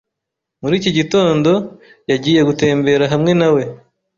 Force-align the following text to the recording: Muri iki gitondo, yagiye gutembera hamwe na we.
Muri 0.61 0.73
iki 0.79 0.91
gitondo, 0.97 1.51
yagiye 2.11 2.41
gutembera 2.49 3.03
hamwe 3.13 3.31
na 3.39 3.47
we. 3.53 3.63